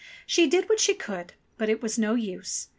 She 0.25 0.47
did 0.47 0.67
what 0.67 0.79
she 0.79 0.95
could, 0.95 1.33
but 1.59 1.69
it 1.69 1.79
was 1.83 1.99
no 1.99 2.15
use. 2.15 2.69